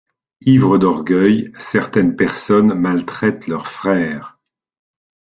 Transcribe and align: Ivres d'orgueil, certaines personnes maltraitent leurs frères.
Ivres 0.47 0.79
d'orgueil, 0.79 1.51
certaines 1.59 2.15
personnes 2.15 2.73
maltraitent 2.73 3.45
leurs 3.45 3.67
frères. 3.67 4.39